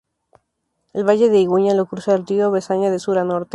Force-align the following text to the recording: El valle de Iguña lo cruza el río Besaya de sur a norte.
El 0.93 1.03
valle 1.03 1.29
de 1.29 1.37
Iguña 1.37 1.75
lo 1.75 1.85
cruza 1.85 2.15
el 2.15 2.25
río 2.25 2.49
Besaya 2.49 2.89
de 2.89 2.97
sur 2.97 3.19
a 3.19 3.23
norte. 3.23 3.49